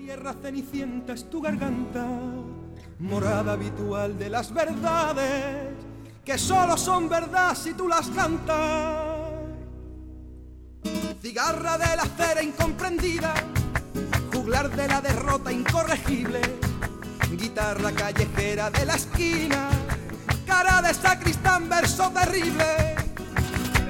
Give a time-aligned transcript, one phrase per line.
[0.00, 2.06] Tierra cenicienta es tu garganta,
[3.00, 5.74] morada habitual de las verdades,
[6.24, 9.28] que solo son verdad si tú las cantas.
[11.20, 13.34] Cigarra de la cera incomprendida,
[14.32, 16.40] juglar de la derrota incorregible,
[17.32, 19.68] guitarra callejera de la esquina,
[20.46, 22.96] cara de sacristán, verso terrible.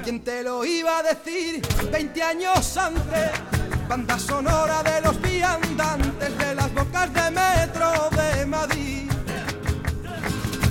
[0.02, 3.59] ¿Quién te lo iba a decir 20 años antes?
[3.90, 9.10] Banda sonora de los viandantes de las bocas de metro de Madrid.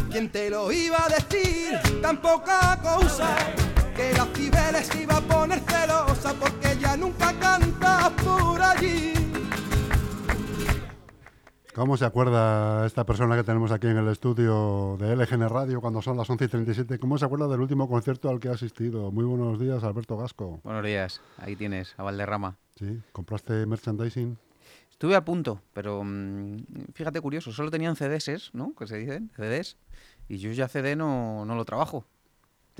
[0.09, 1.77] ¿Quién te lo iba a decir?
[2.01, 3.35] Tan poca cosa
[3.93, 9.18] que la Cibeles iba a poner celosa porque ya nunca canta por allí.
[11.79, 16.01] ¿Cómo se acuerda esta persona que tenemos aquí en el estudio de LGN Radio cuando
[16.01, 16.99] son las 11 y 37?
[16.99, 19.13] ¿Cómo se acuerda del último concierto al que ha asistido?
[19.13, 20.59] Muy buenos días, Alberto Gasco.
[20.65, 22.57] Buenos días, ahí tienes, a Valderrama.
[22.75, 24.37] Sí, ¿compraste merchandising?
[24.91, 26.57] Estuve a punto, pero mm,
[26.93, 28.75] fíjate curioso, solo tenían CDs, ¿no?
[28.77, 29.77] Que se dicen, CDs,
[30.27, 32.03] y yo ya CD no, no lo trabajo.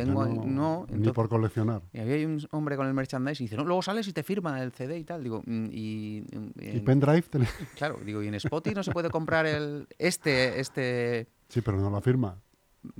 [0.06, 1.82] Tengo, no- ni por coleccionar.
[1.94, 4.62] y había un hombre con el merchandising y dice, no, luego sales y te firma
[4.62, 5.24] el CD y tal.
[5.24, 6.24] Digo, mm, y,
[6.60, 7.22] ¿Y en- pendrive?
[7.24, 7.50] tenés?
[7.78, 11.90] claro, digo, y en Spotify no se puede comprar el este, este, Sí, pero no
[11.90, 12.38] la firma.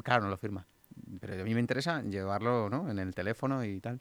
[0.04, 0.66] Claro, no lo firma.
[1.22, 2.90] Pero a mí me interesa llevarlo ¿no?
[2.90, 4.00] en el teléfono y tal.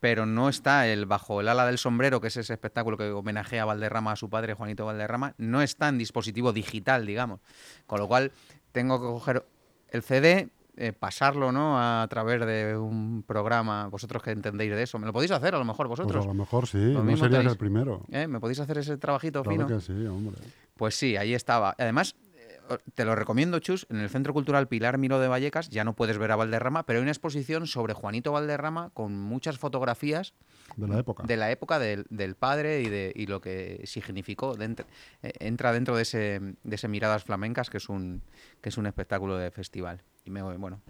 [0.00, 3.62] Pero no está el bajo el ala del sombrero, que es ese espectáculo que homenajea
[3.62, 7.38] a Valderrama a su padre, Juanito Valderrama, no está en dispositivo digital, digamos.
[7.86, 8.32] Con lo cual
[8.72, 9.44] tengo que coger
[9.90, 11.78] el CD, eh, pasarlo ¿no?
[11.78, 14.98] a través de un programa, vosotros que entendéis de eso.
[14.98, 16.24] ¿Me lo podéis hacer a lo mejor Pues vosotros?
[16.24, 17.52] a lo mejor sí, Lo no serías tenéis.
[17.52, 18.02] el primero.
[18.10, 18.26] ¿Eh?
[18.26, 19.78] ¿Me podéis hacer ese trabajito Claro fino?
[19.78, 20.36] que sí, hombre.
[20.76, 21.74] Pues sí, ahí estaba.
[21.78, 25.84] Además, eh, te lo recomiendo, Chus, en el Centro Cultural Pilar Miro de Vallecas, ya
[25.84, 30.32] no puedes ver a Valderrama, pero hay una exposición sobre Juanito Valderrama con muchas fotografías
[30.76, 31.22] De la época.
[31.24, 34.54] de la época del, del padre y, de, y lo que significó.
[34.54, 34.86] dentro-
[35.22, 38.22] eh, entra dentro de ese, de ese Miradas Flamencas, que es un,
[38.60, 40.02] que es un espectáculo de festival.
[40.24, 40.80] Y me, bueno,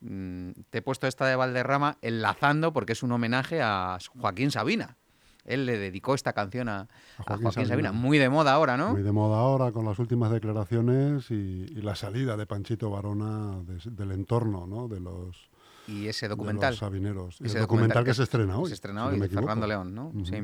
[0.00, 4.96] mm, te he puesto esta de Valderrama enlazando porque es un homenaje a Joaquín Sabina.
[5.44, 6.88] Él le dedicó esta canción a, a
[7.22, 7.68] Joaquín Joaquín, Sabina.
[7.68, 7.92] Sabina.
[7.92, 8.90] muy de moda ahora, ¿no?
[8.92, 11.34] Muy de moda ahora con las últimas declaraciones y,
[11.70, 14.88] y la salida de Panchito Varona de- del entorno, ¿no?
[14.88, 15.48] De los,
[15.88, 16.70] Y ese de documental.
[16.72, 17.40] los sabineros.
[17.40, 18.68] Y Ese el documental que se estrena hoy.
[18.68, 19.66] Se estrena si no hoy, de Fernando.
[19.66, 20.08] León, ¿no?
[20.08, 20.24] Ujú.
[20.26, 20.36] Sí.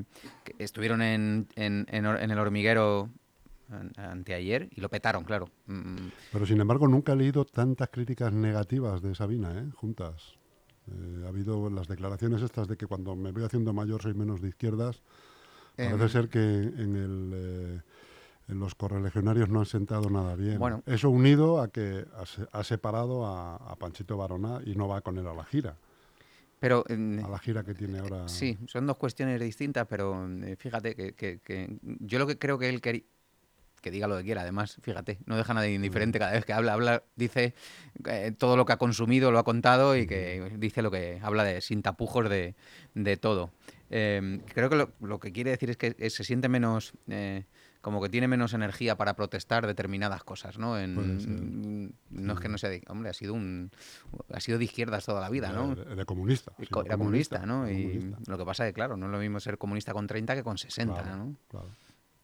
[0.45, 3.09] Que estuvieron en, en, en Hor- en el hormiguero
[3.71, 5.49] an- anteayer y lo petaron, claro.
[5.67, 5.97] Mm,
[6.33, 9.65] Pero sin embargo nunca he leído tantas críticas negativas de Sabina, ¿eh?
[9.75, 10.35] Juntas.
[10.89, 14.41] Eh, ha habido las declaraciones estas de que cuando me voy haciendo mayor soy menos
[14.41, 15.03] de izquierdas.
[15.77, 16.09] Parece Em.
[16.09, 17.81] ser que en, el, eh,
[18.49, 20.59] los correligionarios no han sentado nada bien.
[20.59, 20.83] Bueno.
[20.87, 25.01] Eso unido a que ha, se- ha separado a, a Panchito Varona y no va
[25.01, 25.77] con él a la gira,
[26.61, 28.29] Pero mm, a la gira que tiene ahora.
[28.29, 32.59] sí, son dos cuestiones distintas, pero eh, fíjate que, que- que yo lo que creo
[32.59, 33.05] que él quería
[33.81, 36.75] que diga lo que quiera, además, fíjate, no deja nadie indiferente cada vez que habla,
[36.75, 37.53] habla, dice
[38.05, 41.43] eh, todo lo que ha consumido, lo ha contado y que dice lo que habla
[41.43, 42.55] de sin tapujos de,
[42.95, 43.51] de todo.
[43.91, 47.45] Eh, creo que lo, lo que quiere decir es que se siente menos, eh,
[47.83, 50.79] como que tiene menos energía para protestar determinadas cosas, ¿no?
[50.79, 53.71] En- no es que no sea, de, hombre, ha sido un,
[54.33, 55.75] ha sido de izquierdas toda la vida, ¿no?
[55.75, 56.53] De, de comunista.
[56.87, 57.69] Era comunista, ¿no?
[57.69, 60.35] Y lo que pasa es que, claro, no es lo mismo ser comunista con 30
[60.37, 61.37] que con 60, Claro, ¿no?
[61.49, 61.69] claro.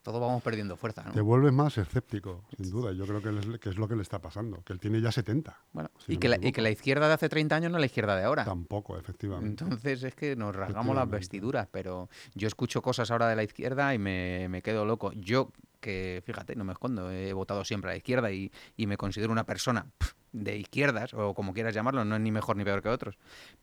[0.03, 1.13] Todos vamos perdiendo fuerza, ¿no?
[1.13, 2.93] Te vuelves más escéptico, sin duda.
[2.93, 5.13] Yo creo que es, que es lo que le está pasando, que él tiene ya
[5.13, 5.57] 70.
[5.73, 7.79] Bueno, si y, no que la, y que la izquierda de hace 30 años no
[7.79, 8.45] es la izquierda de ahora.
[8.45, 9.65] Tampoco, efectivamente.
[9.65, 13.95] Entonces es que nos rasgamos las vestiduras, pero yo escucho cosas ahora de la izquierda
[13.95, 15.13] y me, me quedo loco.
[15.13, 18.97] Yo, que fíjate, no me escondo, he votado siempre a la izquierda y, y me
[18.97, 19.87] considero una persona
[20.33, 23.17] de izquierdas, o como quieras llamarlo, no es ni mejor ni peor que otros.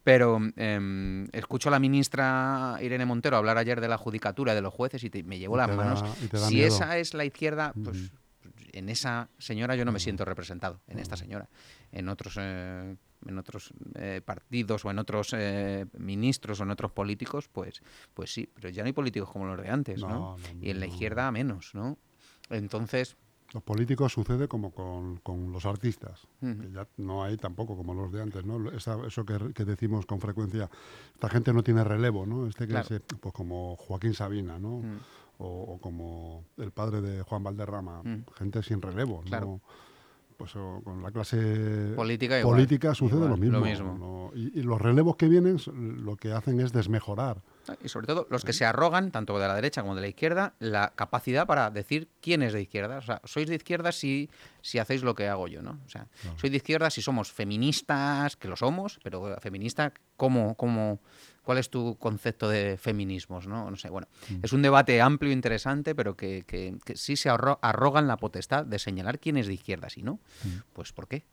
[0.04, 4.74] Pero em, escucho a la ministra Irene Montero hablar ayer de la judicatura de los
[4.74, 6.04] jueces y te- me llevo Y las da- manos.
[6.48, 6.68] Si miedo.
[6.68, 8.12] esa es la izquierda, pues.
[8.78, 11.48] En esa señora yo no me siento representado, en esta señora.
[11.92, 16.92] En otros, eh, en otros eh, partidos o en otros eh, ministros o en otros
[16.92, 17.82] políticos, pues,
[18.14, 20.10] pues sí, pero ya no hay políticos como los de antes, ¿no?
[20.10, 20.92] No, no, y en la no.
[20.94, 21.98] izquierda menos, ¿no?
[22.50, 23.16] Entonces,
[23.54, 28.12] Los políticos sucede como con, con los artistas, que ya no hay tampoco como los
[28.12, 28.70] de antes, ¿no?
[28.72, 30.70] Esa- eso que, que decimos con frecuencia,
[31.14, 32.48] esta gente no tiene relevo, ¿no?
[32.48, 32.88] Este que Claro.
[33.22, 34.82] pues como Joaquín Sabina, ¿no?
[35.38, 38.24] O, o como el padre de Juan Valderrama, Mm.
[38.38, 39.46] gente sin relevo, Claro.
[39.48, 39.62] ¿no?
[40.38, 43.60] Pues o con la clase Política igual, política sucede igual, lo mismo.
[43.60, 43.98] lo mismo.
[43.98, 44.32] ¿no?
[44.38, 45.58] Y, y los relevos que vienen
[46.04, 47.42] lo que hacen es desmejorar
[47.82, 50.54] Y sobre todo los que se arrogan, tanto de la derecha como de la izquierda,
[50.60, 52.98] la capacidad para decir quién es de izquierda.
[52.98, 54.30] O sea, sois de izquierda si,
[54.62, 55.80] si hacéis lo que hago yo, ¿no?
[55.86, 61.00] O sea, soy de izquierda si somos feministas, que lo somos, pero feminista, ¿cómo, cómo,
[61.46, 63.70] ¿cuál es tu concepto de feminismos, no?
[63.72, 64.40] No sé, bueno, Mm.
[64.44, 68.18] es un debate amplio e interesante, pero que, que- que sí se arro- arrogan la
[68.18, 70.50] potestad de señalar quién es de izquierda, si no, Mm.
[70.74, 71.24] pues ¿por qué?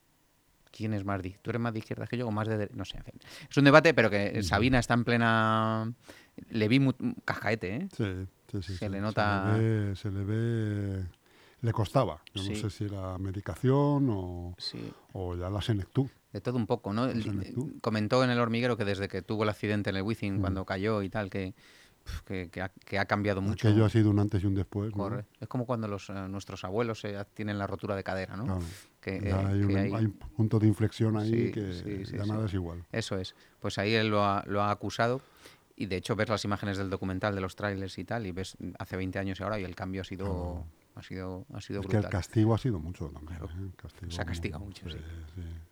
[0.70, 2.84] ¿Quién es más de ¿Tú eres más de izquierda que yo o más de No
[2.86, 3.14] sé, en fin.
[3.50, 5.92] Es un debate, pero que Sabina está en plena...
[6.48, 6.80] Le vi
[7.26, 7.88] cascaete, ¿eh?
[7.94, 8.04] Sí,
[8.50, 8.72] sí, sí.
[8.78, 8.88] Se sí.
[8.88, 11.04] le nota- Se le ve, se le ve-
[11.60, 12.22] le costaba.
[12.34, 12.50] Yo Sí.
[12.50, 14.90] no sé si era medicación o, Sí.
[15.12, 16.08] o ya la senectú.
[16.32, 17.04] De todo un poco, ¿no?
[17.06, 17.72] El- tú.
[17.80, 20.40] comentó en el hormiguero que desde que tuvo el accidente en el Wizzing, Mm.
[20.40, 21.54] cuando cayó y tal, que,
[22.24, 23.68] que, que ha, que ha cambiado mucho.
[23.68, 24.94] Aquello ha sido un antes y un después.
[24.96, 25.22] ¿no?
[25.40, 28.44] Es como cuando los, eh, nuestros abuelos eh, tienen la rotura de cadera, ¿no?
[28.44, 28.60] Claro.
[29.00, 32.04] Que, eh, hay, que un, hay- hay un punto de inflexión ahí Sí, que sí,
[32.06, 32.30] sí, ya sí.
[32.30, 32.84] nada es igual.
[32.92, 33.34] Eso es.
[33.60, 35.20] Pues ahí él lo ha, lo ha acusado.
[35.76, 38.56] Y de hecho ves las imágenes del documental, de los trailers y tal, y ves
[38.78, 41.86] hace 20 años y ahora, y el cambio ha sido, ha sido, ha sido Es
[41.86, 43.38] que el castigo ha sido mucho también.
[43.38, 43.52] Claro.
[43.52, 43.70] ¿eh?
[43.76, 44.98] Castigo Se ha castigado mucho, sí.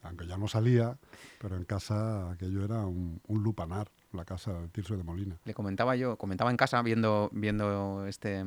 [0.02, 0.98] Aunque ya no salía,
[1.40, 5.38] pero en casa aquello era un, un lupanar, la casa de Tirso de Molina.
[5.44, 8.44] Le comentaba yo, comentaba en casa viendo, viendo este,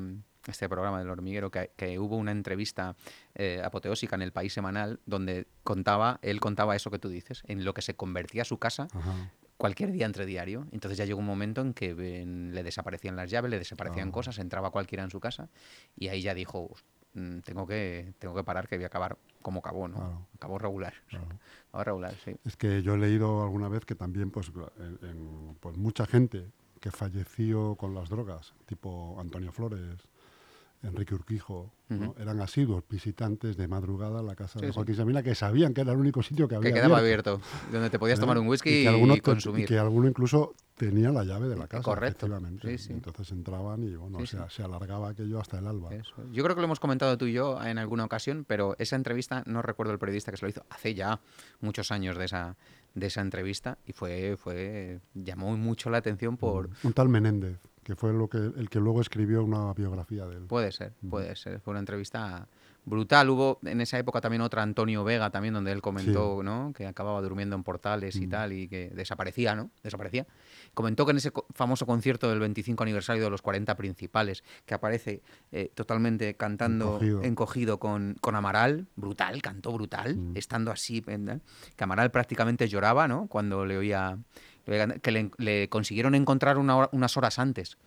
[0.47, 2.95] este programa del hormiguero que, que hubo una entrevista
[3.35, 7.63] eh, apoteósica en el País Semanal donde contaba, él contaba eso que tú dices, en
[7.63, 9.31] lo que se convertía su casa Ajá.
[9.63, 10.67] Cualquier día entre diario.
[10.73, 14.11] Entonces ya llegó un momento en que ven, le desaparecían las llaves, le desaparecían Ah.
[14.11, 15.47] cosas, entraba cualquiera en su casa
[15.95, 16.69] y ahí ya dijo,
[17.13, 19.95] "Mm, tengo que, tengo que parar que voy a acabar como acabó, ¿no?
[19.95, 20.27] Claro.
[20.35, 20.93] Acabó regular.
[21.07, 21.27] Claro.
[21.69, 22.35] Acabó regular, sí.
[22.43, 26.51] Es que yo he leído alguna vez que también, pues, en- en- pues mucha gente
[26.81, 30.09] que falleció con las drogas, tipo Antonio Flores,
[30.83, 32.13] Enrique Urquijo, ¿no?
[32.19, 34.75] Eran asiduos visitantes de madrugada a la casa Sí, de sí.
[34.75, 37.71] Joaquín Sabina, que sabían que era el único sitio que había Que quedaba abierto, abierto,
[37.71, 38.21] donde te podías ¿eh?
[38.21, 39.63] tomar un whisky y, que alguno te- consumir.
[39.63, 42.25] y que alguno incluso tenía la llave de la casa, correcto.
[42.25, 42.77] efectivamente.
[42.77, 42.93] Sí, sí.
[42.93, 44.43] Entonces entraban y bueno, Sí, se, sí.
[44.49, 45.93] se alargaba aquello hasta el alba.
[45.93, 46.15] Eso.
[46.31, 49.43] Yo creo que lo hemos comentado tú y yo en alguna ocasión, pero esa entrevista,
[49.45, 51.19] no recuerdo el periodista que se lo hizo, hace ya
[51.61, 52.57] muchos años de esa,
[52.95, 56.69] de esa entrevista y fue, fue llamó mucho la atención por...
[56.83, 60.43] Un tal Menéndez, que fue lo que, el que luego escribió una biografía de él.
[60.45, 61.59] Puede ser, puede ser.
[61.59, 62.47] Fue una entrevista
[62.85, 63.29] brutal.
[63.29, 66.73] Hubo en esa época también otra Antonio Vega también, donde él comentó ¿no?
[66.75, 69.69] que acababa durmiendo en portales y tal y que desaparecía, ¿no?
[69.83, 70.25] Desaparecía.
[70.73, 75.21] Comentó que en ese famoso concierto del 25 aniversario de los 40 principales, que aparece
[75.53, 77.23] eh, totalmente cantando Encogido.
[77.23, 80.35] encogido, con, con Amaral, brutal, cantó brutal, Mm.
[80.37, 81.41] estando así, en-
[81.77, 83.27] que Amaral prácticamente lloraba, ¿no?
[83.27, 84.17] Cuando le oía,
[84.65, 87.77] que le, le consiguieron encontrar una hora- unas horas antes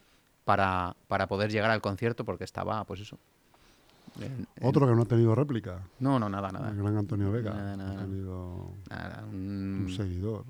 [0.45, 3.19] para, para poder llegar al concierto porque estaba, pues eso.
[4.21, 6.71] en- en- Otro que no ha tenido réplica, No, no, nada, nada.
[6.71, 8.07] el gran Antonio Vega, Nada, nada, ha nada.
[8.07, 10.45] tenido Nada, un un seguidor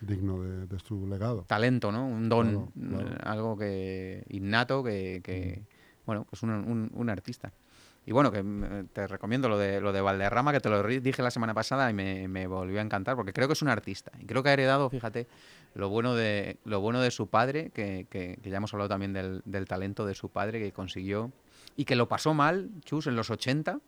[0.00, 1.44] digno de, de su legado.
[1.46, 2.06] talento, ¿no?
[2.06, 2.72] Un don, Claro,
[3.04, 3.16] claro.
[3.30, 5.62] algo que innato, que, que,
[6.06, 7.52] bueno, pues un, un- un artista.
[8.04, 8.42] Y bueno, que
[8.92, 11.94] te recomiendo lo de, lo de Valderrama, que te lo dije la semana pasada y
[11.94, 14.10] me, me volvió a encantar, porque creo que es un artista.
[14.20, 15.28] Y creo que ha heredado, fíjate,
[15.74, 19.12] lo bueno de, lo bueno de su padre, que, que- que ya hemos hablado también
[19.12, 21.30] del, del talento de su padre, que consiguió
[21.76, 23.78] y que lo pasó mal, Chus, en los 80,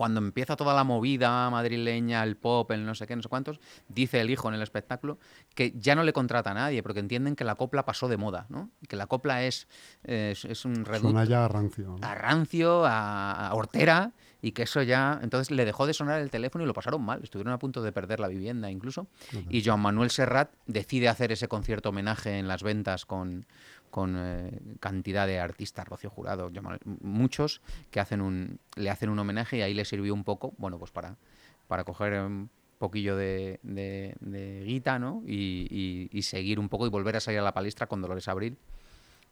[0.00, 3.60] cuando empieza toda la movida madrileña, el pop, el no sé qué, no sé cuántos,
[3.86, 5.18] dice el hijo en el espectáculo
[5.54, 8.46] que ya no le contrata a nadie, porque entienden que la copla pasó de moda,
[8.48, 8.70] ¿no?
[8.88, 9.68] Que la copla es,
[10.04, 11.98] es, es un reducto Suena ya a rancio.
[12.00, 12.08] ¿no?
[12.08, 15.20] a rancio, a, a hortera, y que eso ya.
[15.22, 17.22] Entonces le dejó de sonar el teléfono y lo pasaron mal.
[17.22, 19.06] Estuvieron a punto de perder la vivienda incluso.
[19.48, 23.46] Y Joan Manuel Serrat decide hacer ese concierto homenaje en las ventas con,
[23.90, 26.50] con eh, cantidad de artistas, Rocío Jurado,
[27.00, 27.60] muchos
[27.90, 30.90] que hacen un, le hacen un homenaje y ahí le sirvió un poco, bueno, pues
[30.90, 31.16] para,
[31.68, 35.22] para coger un poquillo de, de, guita, ¿no?
[35.26, 38.56] Y seguir un poco y volver a salir a la palestra con Dolores Abril,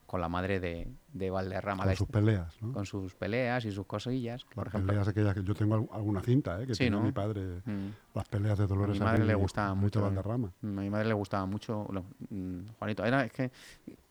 [0.08, 1.84] con la madre de, de Valderrama.
[1.84, 2.72] Con sus est- peleas, ¿no?
[2.72, 4.88] con sus peleas y sus cosillas, por ejemplo.
[4.88, 6.66] peleas aquellas que yo tengo al- alguna cinta, ¿eh?
[6.66, 7.02] que Sí, tiene ¿no?
[7.02, 7.88] mi padre, Mm.
[8.14, 10.00] las peleas de A Dolores mi madre le gustaba mucho.
[10.00, 10.48] Valderrama.
[10.62, 11.86] A mi madre le gustaba mucho.
[12.30, 13.50] mm, Juanito, era, es que.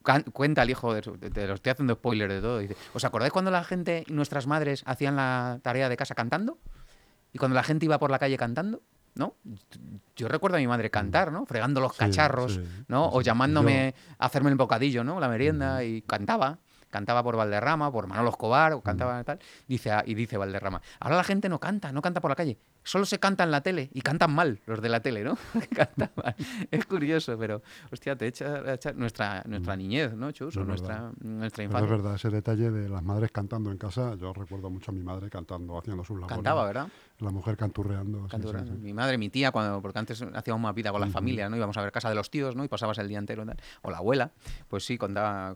[0.03, 2.59] can- Cuenta el hijo, de, te, te lo estoy haciendo spoiler de todo.
[2.59, 6.59] Dice, ¿Os acordáis cuando la gente, nuestras madres, hacían la tarea de casa cantando?
[7.33, 8.83] ¿Y cuando la gente iba por la calle cantando?
[9.17, 9.35] ¿No?
[10.15, 11.45] Yo recuerdo a mi madre cantar, ¿no?
[11.45, 13.09] Fregando los Sí, cacharros, sí, ¿no?
[13.09, 15.19] O llamándome a hacerme el bocadillo, ¿no?
[15.19, 16.59] La merienda y cantaba.
[16.89, 19.39] cantaba por Valderrama, por Manolo Escobar, o cantaba tal.
[19.67, 22.57] Dice, ah, y dice Valderrama, ahora la gente no canta, no canta por la calle,
[22.81, 25.37] solo se canta en la tele y cantan mal los de la tele, ¿no?
[26.71, 30.55] Es curioso, pero hostia, te echa, echa nuestra, nuestra niñez, ¿no, Chus?
[30.57, 31.85] O nuestra, nuestra infancia.
[31.85, 35.03] es verdad, ese detalle de las madres cantando en casa, yo recuerdo mucho a mi
[35.03, 36.35] madre cantando, haciendo sus labores.
[36.37, 36.87] Cantaba, ¿verdad?
[37.19, 38.23] La mujer canturreando.
[38.25, 38.77] sí, Cantura, sí, sí.
[38.79, 41.57] Mi madre, mi tía, cuando, porque antes hacíamos más vida con la familia, ¿no?
[41.57, 42.63] Íbamos a ver casa de los tíos, ¿no?
[42.63, 43.57] Y pasabas el día entero, tal.
[43.81, 44.31] o la abuela,
[44.67, 45.55] pues sí, contaba,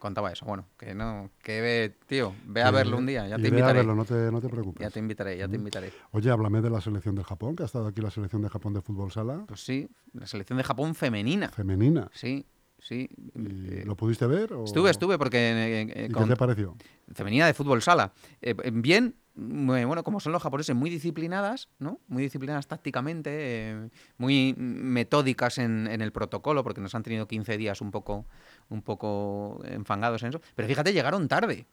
[0.00, 0.44] contaba eso.
[0.44, 3.46] Bueno, que no, que ve, tío, ve a verlo un día, ya y te ve
[3.46, 3.78] a invitaré.
[3.78, 4.80] verlo, no te, no te preocupes.
[4.82, 5.92] Ya te invitaré, ya te invitaré.
[6.10, 8.72] Oye, háblame de la selección de Japón, que ha estado aquí la selección de Japón
[8.74, 11.48] de fútbol sala, Pues sí, la selección de Japón femenina.
[11.50, 12.10] femenina.
[12.12, 12.44] Sí,
[12.80, 13.08] sí.
[13.36, 14.52] ¿Y Eh, ¿Lo pudiste ver?
[14.52, 16.76] o- Estuve, estuve, porque eh, eh, ¿Y con- qué te pareció?
[17.14, 18.12] femenina de fútbol sala.
[18.42, 22.00] Eh, bien, bueno, como son los japoneses, muy disciplinadas, ¿no?
[22.08, 27.56] Muy disciplinadas tácticamente, eh, muy metódicas en, en el protocolo, porque nos han tenido 15
[27.56, 28.26] días un poco,
[28.68, 30.40] un poco enfangados en eso.
[30.56, 31.66] Pero fíjate, llegaron tarde.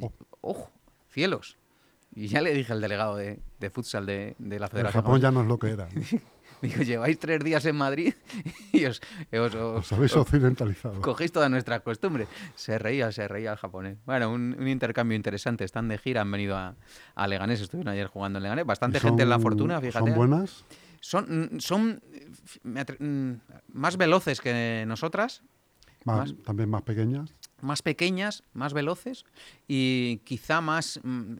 [0.00, 0.12] Oh.
[0.40, 0.70] ¡Ojo!
[1.10, 1.58] ¡Cielos!
[2.14, 5.02] Y ya le dije al delegado de, de futsal de, de la El Federación.
[5.02, 5.88] Japón ya no es lo que era.
[6.62, 8.14] Digo, lleváis tres días en Madrid
[8.72, 9.00] y os,
[9.32, 11.00] os- os- Os habéis occidentalizado.
[11.00, 12.28] cogéis todas nuestras costumbres.
[12.54, 13.98] Se reía, se reía el japonés.
[14.06, 15.64] Bueno, un, un intercambio interesante.
[15.64, 16.74] Están de gira, han venido a,
[17.16, 18.64] a Leganés, estuvieron ayer jugando en Leganés.
[18.64, 20.06] Bastante ¿Y gente en la fortuna, fíjate.
[20.06, 20.64] ¿Son buenas?
[21.00, 22.00] Son, son,
[22.62, 23.32] mm,
[23.72, 25.42] más veloces que nosotras,
[26.04, 27.30] Más- Más- También más pequeñas.
[27.62, 29.24] Más pequeñas, más veloces
[29.66, 31.36] y quizá más, mm,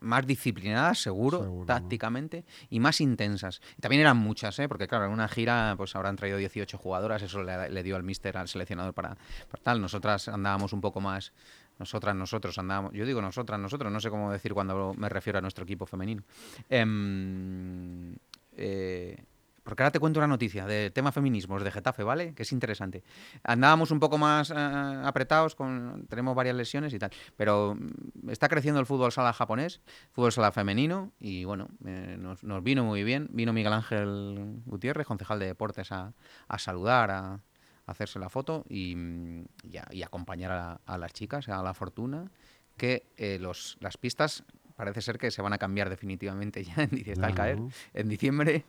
[0.00, 1.66] más disciplinadas, seguro, Seguro, ¿no?
[1.66, 3.62] tácticamente, y más intensas.
[3.80, 4.68] También eran muchas, ¿eh?
[4.68, 8.02] porque claro, en una gira pues habrán traído 18 jugadoras, eso le, le dio al
[8.02, 9.16] míster, al seleccionador para,
[9.50, 9.80] para tal.
[9.80, 11.32] Nosotras andábamos un poco más...
[11.78, 12.92] Nosotras, nosotros andábamos.
[12.92, 16.22] Yo digo nosotras, nosotros, no sé cómo decir cuando me refiero a nuestro equipo femenino.
[16.68, 18.14] Em,
[18.56, 19.16] eh,
[19.62, 22.34] porque ahora te cuento una noticia de tema feminismos de Getafe, ¿vale?
[22.34, 23.02] Que es interesante.
[23.44, 28.48] Andábamos un poco más eh, apretados, con, tenemos varias lesiones y tal, pero mm, está
[28.48, 33.28] creciendo el fútbol sala japonés, fútbol sala femenino, y bueno, eh, nos, vino muy bien.
[33.32, 36.12] Vino Miguel Ángel Gutiérrez, concejal de deportes, a,
[36.58, 37.40] saludar, a,
[37.86, 39.44] hacerse la foto y, mm,
[39.76, 42.30] a, acompañar a, a las chicas, a la fortuna,
[42.76, 44.44] que eh, los, las pistas
[44.82, 47.58] parece ser que se van a cambiar definitivamente ya en, dic- está al caer
[47.94, 48.64] en diciembre,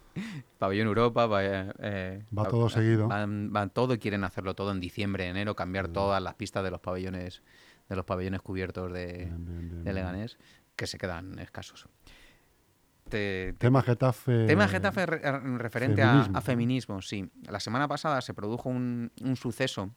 [0.60, 3.08] pabellón Europa, va, eh, Va todo seguido.
[3.08, 6.70] Van, van todo y quieren hacerlo todo en diciembre, enero, cambiar todas las pistas de
[6.70, 7.41] los pabellones
[7.89, 9.84] de los pabellones cubiertos de, Bien.
[9.86, 10.38] Leganés,
[10.75, 11.88] que se quedan escasos.
[13.10, 14.46] Te- te- Tema Getafe.
[14.46, 17.29] Tema Getafe re- re- referente a- feminismo, a, feminismo, sí.
[17.50, 19.96] La semana pasada se produjo un, un suceso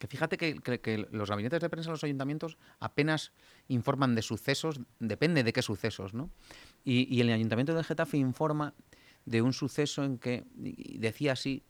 [0.00, 3.32] que fíjate que, los gabinetes de prensa de los ayuntamientos apenas
[3.68, 6.30] informan de sucesos, depende de qué sucesos, ¿no?
[6.84, 8.72] Y, y el ayuntamiento de Getafe informa
[9.26, 11.62] de un suceso en que decía así,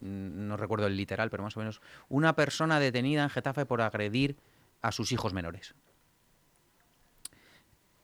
[0.00, 3.82] mm, no recuerdo el literal, pero más o menos, una persona detenida en Getafe por
[3.82, 4.36] agredir
[4.82, 5.76] a sus hijos menores.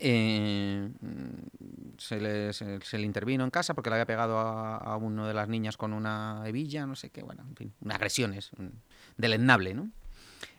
[0.03, 4.97] Eh, mm, se, le, se- le intervino en casa porque le había pegado a, a
[4.97, 8.67] una de las niñas con una hebilla, no sé qué, bueno, en fin, una mm,
[9.19, 9.91] deleznable, ¿no?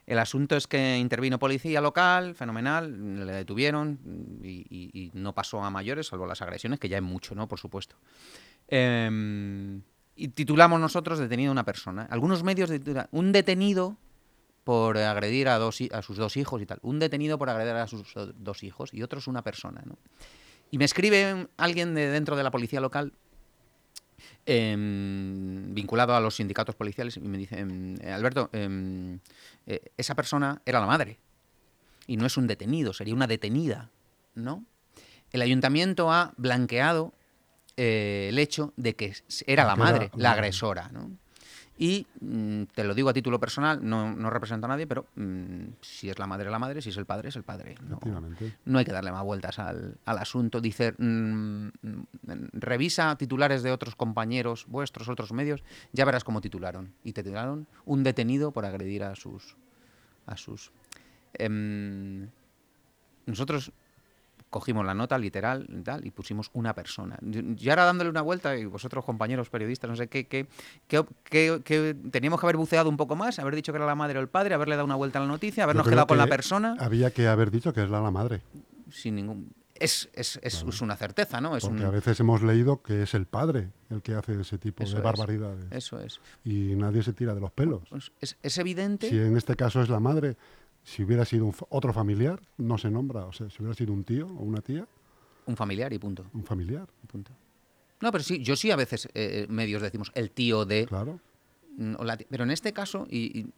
[0.05, 3.99] El asunto es que intervino policía local, fenomenal, le detuvieron
[4.43, 7.47] y no pasó a mayores, salvo las agresiones, que ya es mucho, ¿no?
[7.47, 7.95] Por supuesto.
[8.67, 9.81] Em,
[10.15, 12.07] y titulamos nosotros detenido una persona.
[12.09, 13.97] Algunos medios titulan un detenido
[14.63, 16.79] por agredir a, dos, a sus dos hijos y tal.
[16.83, 19.97] Un detenido por agredir a sus do- dos hijos y otros una persona, ¿no?
[20.69, 23.11] Y me escribe alguien de dentro de la policía local
[24.45, 29.19] em, vinculado a los sindicatos policiales y me dice, em, eh, Alberto, em,
[29.67, 31.19] eh, esa persona era la madre
[32.07, 33.89] y no es un detenido, sería una detenida,
[34.35, 34.65] ¿no?
[35.31, 37.13] El ayuntamiento ha blanqueado
[37.77, 39.13] eh, el hecho de que
[39.47, 41.11] era la Que era madre, la la agresora, ¿no?
[41.81, 45.63] Y mm, te lo digo a título personal, no, no represento a nadie, pero mm,
[45.81, 47.73] si es la madre, la madre, si es el padre, es el padre.
[47.89, 47.99] No,
[48.65, 50.61] no hay que darle más vueltas al, al asunto.
[50.61, 51.69] Dice, mm,
[52.53, 56.93] revisa titulares de otros compañeros vuestros, otros medios, ya verás cómo titularon.
[57.03, 59.57] Y titularon un detenido por agredir a sus...
[60.27, 60.71] A sus
[61.33, 62.29] Em,
[63.25, 63.71] nosotros
[64.51, 67.17] cogimos la nota literal y tal, y pusimos una persona.
[67.57, 70.45] Y ahora dándole una vuelta, y vosotros compañeros periodistas, no sé qué, qué,
[70.87, 73.95] qué, qué- qué- teníamos que haber buceado un poco más, haber dicho que era la
[73.95, 76.27] madre o el padre, haberle dado una vuelta a la noticia, habernos quedado con la
[76.27, 78.41] persona Había que haber dicho que es la, madre.
[78.91, 80.69] sin ningún es, es, es, Claro.
[80.69, 81.57] es una certeza, ¿no?
[81.57, 84.59] Es Porque un- a veces hemos leído que es el padre el que hace ese
[84.59, 85.03] tipo Eso de es.
[85.03, 85.65] barbaridades.
[85.71, 86.19] eso es.
[86.45, 87.81] Y nadie se tira de los pelos.
[87.89, 89.09] Pues es, es evidente.
[89.09, 90.37] Si en este caso es la madre,
[90.83, 93.25] si hubiera sido un otro familiar, no se nombra.
[93.25, 94.87] O sea, si hubiera sido un tío o una tía,
[95.45, 96.25] Un familiar y punto.
[96.33, 97.31] un familiar, y punto.
[98.01, 101.19] No, pero sí, yo sí a veces eh, medios decimos el tío de claro.
[101.77, 103.53] mm, o la tía- pero en este caso y, y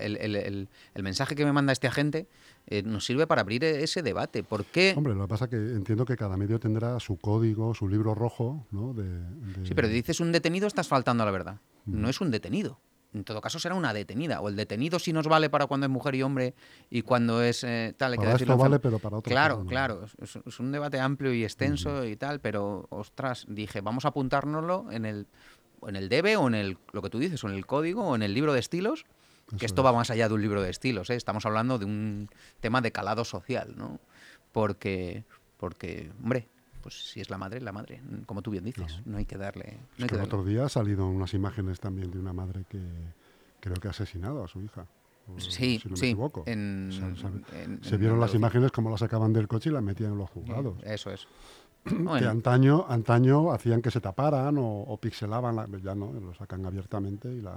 [0.00, 2.26] el, el- el- el mensaje que me manda este agente
[2.66, 4.42] eh, nos sirve para abrir e- ese debate.
[4.42, 4.94] ¿Por qué?
[4.96, 8.14] Hombre, lo que pasa es que entiendo que cada medio tendrá su código, su libro
[8.14, 8.94] rojo, ¿no?
[8.94, 11.60] De, de- Sí, pero dices un detenido, estás faltando a la verdad.
[11.84, 12.00] Mm.
[12.00, 12.80] No es un detenido.
[13.14, 14.40] En todo caso será una detenida.
[14.40, 16.54] O el detenido sí nos vale para cuando es mujer y hombre
[16.90, 18.12] y cuando es eh, tal.
[18.12, 19.66] hay que Para decirlo esto vale, pero para otras Claro, no.
[19.66, 20.04] claro.
[20.20, 24.90] Es, es un debate amplio y extenso y tal, pero ostras, dije, vamos a apuntárnoslo
[24.90, 25.26] en el,
[25.86, 28.14] en el debe o en el, lo que tú dices, o en el código o
[28.14, 29.06] en el libro de estilos.
[29.58, 31.14] Que esto va más allá de un libro de estilos, ¿eh?
[31.14, 34.00] estamos hablando de un tema de calado social, ¿no?
[34.50, 35.24] Porque,
[35.56, 36.48] porque hombre,
[36.86, 39.64] pues si es la madre, la madre, como tú bien dices, no hay que darle...
[39.64, 42.32] Es No hay que que el otro día han salido unas imágenes también de una
[42.32, 42.78] madre que
[43.58, 44.86] creo que ha asesinado a su hija.
[45.38, 46.06] Sí, si no me sí.
[46.06, 46.44] equivoco.
[46.46, 49.72] En, Se- se- en- Se en vieron las imágenes como las sacaban del coche y
[49.72, 50.76] las metían en los juzgados.
[50.84, 51.26] Eso es.
[51.84, 56.34] Que Bueno, antaño, antaño hacían que se taparan o, o pixelaban, la- ya no, lo
[56.34, 57.56] sacan abiertamente y la,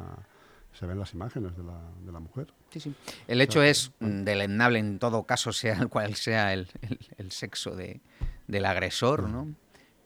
[0.74, 2.48] se ven las imágenes de la, de la mujer.
[2.72, 2.96] sí, sí.
[3.28, 7.32] El hecho es mm, deleznable en todo caso, sea el cual sea el, el- el
[7.32, 8.02] sexo de,
[8.50, 9.48] del agresor, ¿no?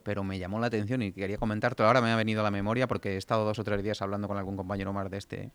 [0.04, 1.88] Pero me llamó la atención y quería comentártelo.
[1.88, 4.28] Ahora me ha venido a la memoria porque he estado dos o tres días hablando
[4.28, 5.52] con algún compañero más de este,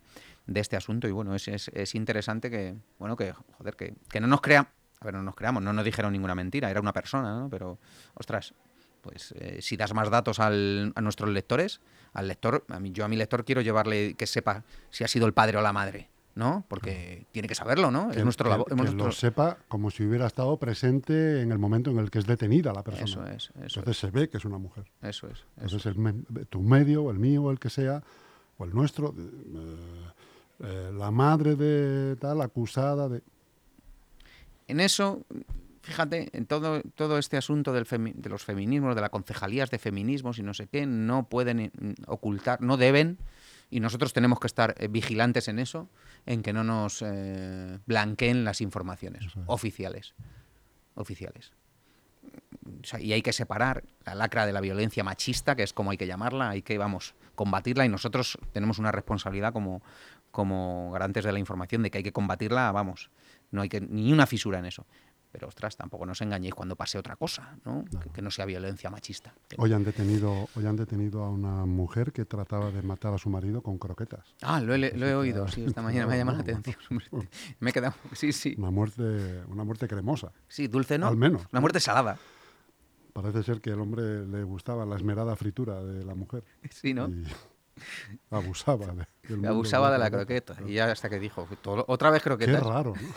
[0.46, 4.20] de este asunto y bueno, es, es, es interesante que, bueno, que, joder, que, que
[4.20, 6.94] no nos crea, a ver, no nos creamos, no nos dijeron ninguna mentira, era una
[6.94, 7.50] persona, ¿no?
[7.50, 7.78] Pero,
[8.14, 8.54] ostras,
[9.02, 11.82] pues eh, si das más datos al- a nuestros lectores,
[12.14, 15.26] al lector, a mí, yo a mi lector quiero llevarle que sepa si ha sido
[15.26, 16.64] el padre o la madre, ¿no?
[16.68, 18.08] Porque tiene que saberlo, ¿no?
[18.10, 18.66] Que, es nuestro labor.
[18.68, 22.20] que nuestro- lo sepa como si hubiera estado presente en el momento en el que
[22.20, 23.04] es detenida la persona.
[23.04, 24.84] Eso es, eso Entonces se ve que es una mujer.
[25.02, 25.32] Eso es.
[25.38, 26.12] eso Entonces el me-
[26.48, 28.02] tu medio, el mío, el que sea,
[28.56, 30.12] o el nuestro, eh,
[30.60, 33.22] eh, la madre de tal acusada de...
[34.68, 35.22] En eso,
[35.82, 39.78] fíjate, en todo, todo este asunto del femi- de los feminismos, de las concejalías de
[39.78, 41.70] feminismos y no sé qué, no pueden eh,
[42.06, 43.18] ocultar, no deben,
[43.70, 45.88] y nosotros tenemos que estar eh, vigilantes en eso,
[46.26, 50.14] en que no nos eh, blanqueen las informaciones oficiales.
[50.94, 51.52] Oficiales.
[52.82, 55.90] O sea, y hay que separar la lacra de la violencia machista, que es como
[55.90, 59.82] hay que llamarla, hay que, vamos, combatirla y nosotros tenemos una responsabilidad como,
[60.30, 63.10] como garantes de la información de que hay que combatirla, vamos,
[63.50, 64.86] no hay que ni una fisura en eso.
[65.30, 67.84] Pero, ostras, tampoco nos engañéis cuando pase otra cosa, ¿no?
[67.84, 69.34] Que, que no sea violencia machista.
[69.58, 73.28] Hoy han detenido, hoy han detenido a una mujer que trataba de matar a su
[73.28, 74.34] marido con croquetas.
[74.40, 76.76] Ah, lo he, lo he oído, sí, esta mañana me ha llamado la atención.
[77.60, 78.54] Me he quedado, sí, sí.
[78.56, 80.32] Una muerte, una muerte cremosa.
[80.48, 81.08] Sí, dulce no.
[81.08, 81.42] Al menos.
[81.52, 82.16] Una muerte salada.
[83.12, 86.44] Parece ser que el hombre le gustaba la esmerada fritura de la mujer.
[86.70, 87.08] Sí, ¿no?
[87.08, 87.26] Y
[88.30, 90.56] abusaba de, Abusaba de la croqueta.
[90.66, 92.62] Y ya hasta que dijo, todo- otra vez Qué croquetas.
[92.64, 93.08] raro, ¿no?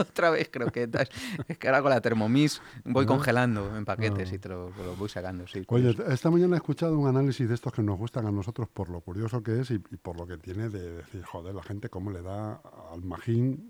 [0.10, 1.08] Otra vez croquetas.
[1.48, 4.34] es que ahora con la Thermomix voy congelando en paquetes Ah.
[4.34, 5.46] y te lo, voy sacando.
[5.46, 8.68] Sí, Oye, esta mañana he escuchado un análisis de estos que nos gustan a nosotros
[8.68, 11.62] por lo curioso que es y, y por lo que tiene de decir, joder, la
[11.62, 12.60] gente cómo le da
[12.92, 13.68] al magín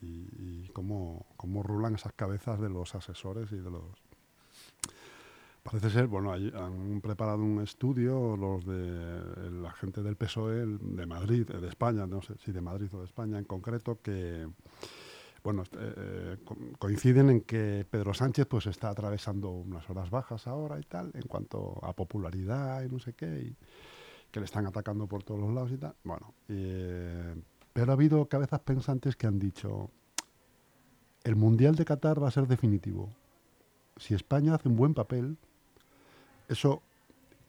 [0.00, 3.82] y, y- y cómo, cómo rulan esas cabezas de los asesores y de los...
[5.62, 11.06] Parece ser, bueno, ahí han preparado un estudio los de la gente del PSOE de
[11.06, 14.48] Madrid, de España, no sé si de Madrid o de España en concreto, que
[15.42, 20.78] bueno, eh, co- coinciden en que Pedro Sánchez pues está atravesando unas horas bajas ahora
[20.78, 23.56] y tal, en cuanto a popularidad y no sé qué, y
[24.30, 25.94] que le están atacando por todos los lados y tal.
[26.04, 27.34] Bueno, eh,
[27.72, 29.90] pero ha habido cabezas pensantes que han dicho,
[31.24, 33.10] el Mundial de Qatar va a ser definitivo.
[33.96, 35.36] Si España hace un buen papel,
[36.48, 36.82] eso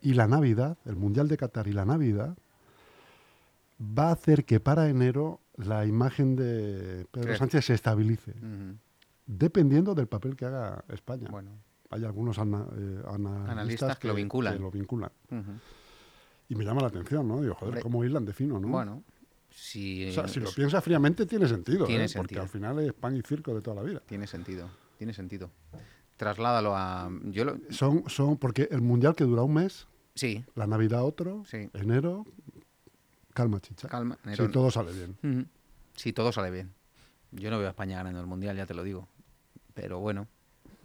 [0.01, 2.35] y la Navidad, el Mundial de Qatar y la Navidad,
[3.79, 7.35] va a hacer que para enero la imagen de Pedro.
[7.37, 8.33] Sánchez se estabilice,
[9.25, 11.27] dependiendo del papel que haga España.
[11.29, 11.51] Bueno.
[11.89, 14.53] Hay algunos ana- eh, analistas, Analistas que lo vinculan.
[14.55, 15.11] que lo vinculan.
[16.49, 17.41] Y me llama la atención, ¿no?
[17.41, 17.81] Digo, joder.
[17.81, 18.67] ¿cómo de fino, no?
[18.67, 19.03] Bueno,
[19.49, 22.07] si, o sea, si lo piensas fríamente tiene sentido, Tiene ¿eh?
[22.15, 22.41] Porque sentido.
[22.41, 24.01] al final es pan y circo de toda la vida.
[24.07, 25.51] tiene sentido, tiene sentido.
[26.17, 27.09] Trasládalo a...
[27.25, 27.57] Yo lo...
[27.69, 31.69] Son, son, porque el Mundial que dura un mes, Sí, la Navidad otro, Sí.
[31.73, 32.25] enero,
[33.33, 33.87] calma, chicha.
[33.87, 34.17] calma.
[34.35, 35.49] Si todo sale bien.
[35.95, 36.73] Si todo sale bien.
[37.31, 39.07] Yo no veo a España ganando el Mundial, ya te lo digo.
[39.73, 40.27] Pero bueno,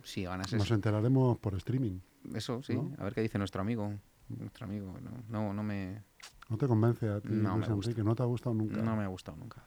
[0.02, 1.98] si ganas Nos eso, enteraremos por streaming.
[2.34, 2.92] eso sí, ¿no?
[2.98, 3.92] a ver qué dice nuestro amigo.
[4.28, 6.02] Nuestro amigo, no, no, no me,
[6.50, 7.90] ¿No te convence a ti, No me Luis gusta.
[7.90, 8.04] Enrique?
[8.04, 8.76] ¿No te ha gustado nunca?
[8.82, 9.62] no me ha gustado nunca.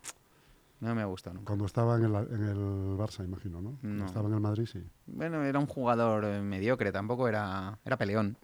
[0.79, 1.47] No me ha gustado nunca.
[1.47, 2.57] Cuando estaba en el, en el
[2.97, 3.77] Barça, imagino, ¿no?
[3.81, 4.05] Cuando No.
[4.07, 4.83] Estaba en el Madrid, sí.
[5.05, 7.77] Bueno, era un jugador eh, mediocre, tampoco era...
[7.85, 8.35] Era peleón.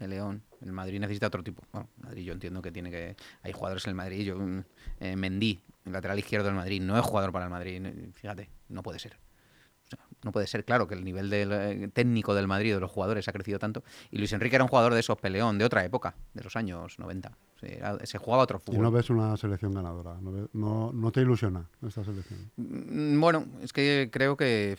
[0.00, 0.42] el León.
[0.60, 1.62] El Madrid necesita otro tipo.
[1.72, 3.16] Bueno, Madrid yo entiendo que tiene que...
[3.42, 4.24] Hay jugadores en el Madrid.
[4.26, 4.62] Yo, mm,
[5.00, 7.76] eh, Mendy, el lateral izquierdo del Madrid, no es jugador para el Madrid.
[7.76, 9.16] n- Fíjate, no puede ser.
[9.86, 12.80] O sea, no puede ser, claro, que el nivel del, eh, técnico del Madrid, de
[12.80, 13.82] los jugadores, ha crecido tanto.
[14.10, 16.98] Y Luis Enrique era un jugador de esos peleón, de otra época, de los años
[16.98, 17.32] 90.
[17.58, 18.82] Sí, era- se jugaba otro Y fútbol.
[18.82, 20.16] no ves una selección ganadora.
[20.20, 22.50] No, no, no te ilusiona esta selección.
[22.56, 24.76] Mm, Bueno, es que creo que,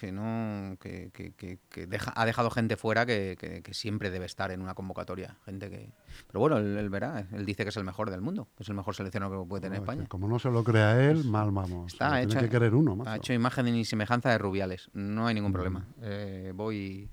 [0.00, 4.10] que no que, que- que- que deja- ha dejado gente fuera que, que- que siempre
[4.10, 5.36] debe estar en una convocatoria.
[5.44, 5.90] Gente que.
[6.26, 8.68] Pero bueno, él, él verá, él dice que es el mejor del mundo, que es
[8.70, 10.08] el mejor seleccionado que puede tener No, es España.
[10.08, 11.92] como no se lo crea él, mal vamos.
[11.92, 13.10] Está lo tiene que querer uno, macho.
[13.10, 15.54] Ha hecho imagen y semejanza de Rubiales, no hay ningún Mm.
[15.54, 15.86] problema.
[16.02, 17.10] Eh, voy.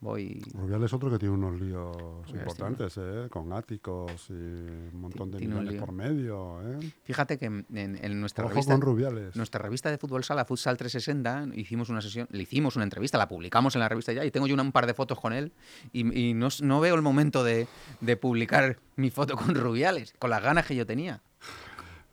[0.00, 3.28] Voy Rubial es otro que tiene unos líos Rubiales importantes, ¿eh?
[3.30, 6.78] Con áticos y un montón de Tiene millones por medio, ¿eh?
[7.04, 8.72] Fíjate que en, en nuestra Ojo revista.
[8.72, 9.36] con Rubiales.
[9.36, 13.28] Nuestra revista de fútbol sala, Futsal 360, hicimos una sesión, le hicimos una entrevista, la
[13.28, 15.52] publicamos en la revista ya y tengo yo un par de fotos con él
[15.92, 17.66] y, y no, no veo el momento de,
[18.00, 21.22] de publicar mi foto con Rubiales, con las ganas que yo tenía.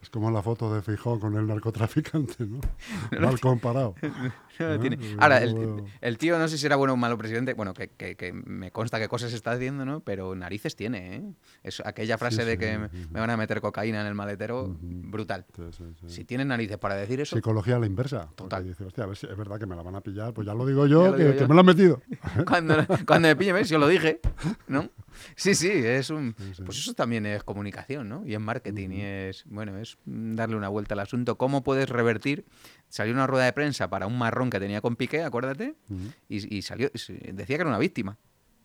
[0.07, 2.61] Es como la foto de Fijó con el narcotraficante, ¿no?
[3.19, 3.93] Mal comparado.
[4.59, 7.53] No tiene- Eh, Ahora, el, el tío no sé si era bueno o malo presidente,
[7.53, 9.99] bueno, que, que- que me consta qué cosas está haciendo, ¿no?
[9.99, 11.23] Pero narices tiene, ¿eh?
[11.61, 14.75] Es aquella frase Sí, de sí, que me, van a meter cocaína en el maletero,
[14.81, 15.45] brutal.
[16.07, 18.29] Si tienen narices para decir eso, Psicología a la inversa.
[18.33, 18.63] Total.
[18.63, 20.33] Dice, hostia, a ver si es verdad que me la van a pillar.
[20.33, 21.47] Pues ya lo digo yo, lo que, digo que yo.
[21.49, 22.01] me lo han metido.
[22.47, 23.69] cuando, cuando me pille, ¿ves?
[23.69, 24.21] Yo lo dije,
[24.67, 24.89] ¿no?
[25.35, 26.33] Sí, sí, es un...
[26.65, 28.25] Pues eso también es comunicación, ¿no?
[28.25, 31.37] Y es marketing, y es, bueno, es mm, darle una vuelta al asunto.
[31.37, 32.45] ¿Cómo puedes revertir?
[32.89, 35.75] Salió una rueda de prensa para un marrón que tenía con Piqué, acuérdate,
[36.29, 38.17] y, y salió, decía que era una víctima,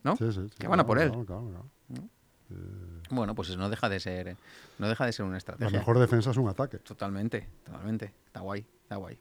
[0.04, 0.16] ¿no?
[0.16, 1.08] Sí, sí, sí, Que van a por él.
[1.10, 2.08] claro, claro, claro.
[3.10, 4.36] Bueno, pues no deja de ser,
[4.78, 5.78] no deja de ser una La estrategia.
[5.78, 6.78] mejor defensa es un ataque.
[6.78, 8.12] Totalmente, totalmente.
[8.26, 9.18] Está guay, está guay.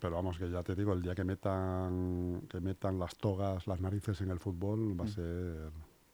[0.00, 3.80] Pero vamos, que ya te digo, el día que metan, que metan las togas, las
[3.80, 5.00] narices en el fútbol, Mm.
[5.00, 5.70] va a ser,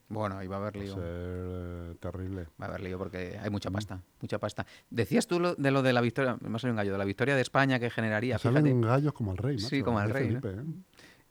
[0.08, 0.94] Bueno, ahí va a haber va a lío.
[0.94, 2.46] ser eh, terrible.
[2.60, 3.52] Va a haber lío porque hay Mm.
[3.52, 4.66] mucha pasta, mucha pasta.
[4.90, 7.04] Decías tú lo- de lo de la victoria, me ha salido un gallo, de la
[7.04, 8.86] victoria de España que generaría, Salen fíjate.
[8.86, 10.64] gallos como el rey, Sí, macho, como el rey, ¿eh?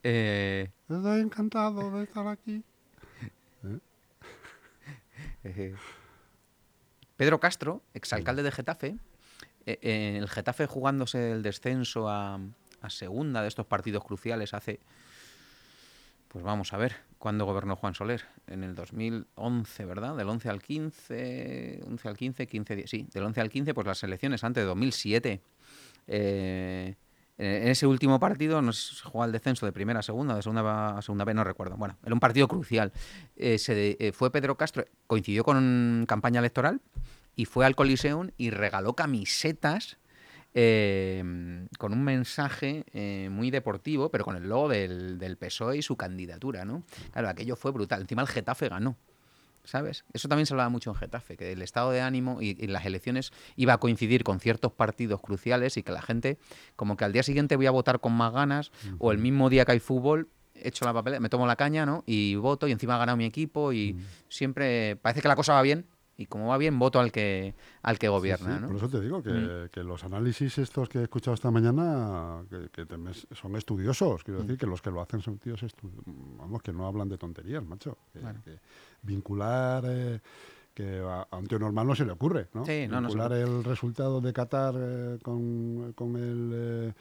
[0.06, 2.64] Eh, Estoy encantado de estar aquí.
[7.18, 8.98] Pedro Castro, exalcalde de Getafe,
[9.66, 12.40] eh, el Getafe jugándose el descenso a,
[12.82, 14.80] a segunda de estos partidos cruciales hace,
[16.34, 18.26] pues vamos a ver, ¿cuándo gobernó Juan Soler?
[18.48, 20.18] En el 2011, ¿verdad?
[20.18, 23.86] Del 11 al 15, 11 al 15, 15, die- sí, del 11 al 15, pues
[23.88, 25.42] las elecciones antes de 2007.
[26.08, 26.96] Eh,
[27.38, 30.36] en ese último partido no sé si se jugaba el descenso de primera a segunda,
[30.36, 31.78] de segunda a segunda B, no recuerdo.
[31.78, 32.92] Bueno, era un partido crucial.
[33.36, 36.82] Eh, se eh, fue Pedro Castro, coincidió con campaña electoral
[37.36, 39.98] y fue al Coliseum y regaló camisetas
[40.54, 45.82] eh, con un mensaje eh, muy deportivo, pero con el logo del, del PSOE y
[45.82, 46.84] su candidatura, ¿no?
[47.12, 48.02] Claro, aquello fue brutal.
[48.02, 48.98] Encima el Getafe ganó.
[49.66, 50.04] ¿Sabes?
[50.12, 52.86] Eso también se hablaba mucho en Getafe, que el estado de ánimo y, y las
[52.86, 56.38] elecciones iba a coincidir con ciertos partidos cruciales y que la gente,
[56.76, 59.64] como que al día siguiente voy a votar con más ganas, o el mismo día
[59.64, 62.04] que hay fútbol, echo la papeleta, me tomo la caña, ¿no?
[62.06, 63.96] Y voto, y encima ha ganado mi equipo, y
[64.28, 67.98] siempre parece que la cosa va bien, y como va bien, voto al que, al
[67.98, 68.68] que gobierna, Sí, ¿no?
[68.68, 69.70] Por eso te digo que, Mm.
[69.70, 74.24] que los análisis estos que he escuchado esta mañana que, que te mes- son estudiosos.
[74.24, 74.44] Quiero Mm.
[74.44, 75.66] decir que los que lo hacen son tíos
[76.38, 77.98] vamos, que no hablan de tonterías, macho.
[78.14, 78.40] Que- Claro.
[79.02, 80.20] vincular eh,
[80.74, 82.66] que a, a un tío normal no se le ocurre, ¿no?
[82.66, 86.94] Sí, no, no se le vincular el resultado de Qatar eh, con, con el, eh,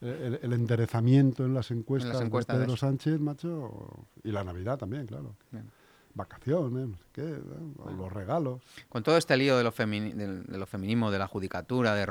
[0.00, 2.76] el, el enderezamiento en las encuestas, encuestas, de Pedro.
[2.76, 5.34] Sánchez, macho, y la Navidad también, claro.
[5.50, 5.68] Bien.
[6.14, 7.90] Vacaciones, no sé qué, ¿no?
[7.92, 8.60] Los regalos.
[8.88, 12.06] Con todo este lío de los, del- de los feminismos, de la judicatura, de